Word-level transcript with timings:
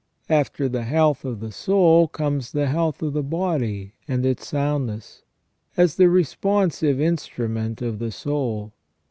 After 0.31 0.67
the 0.67 0.81
health 0.81 1.23
of 1.25 1.41
the 1.41 1.51
soul 1.51 2.07
comes 2.07 2.53
the 2.53 2.65
health 2.65 3.03
of 3.03 3.13
the 3.13 3.21
body 3.21 3.93
and 4.07 4.25
its 4.25 4.47
soundness, 4.47 5.21
as 5.77 5.95
the 5.97 6.09
responsive 6.09 6.99
instrument 6.99 7.83
of 7.83 7.99
the 7.99 8.11
soul. 8.11 8.73